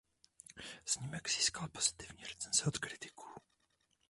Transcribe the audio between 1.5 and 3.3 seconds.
pozitivní recenze od kritiků.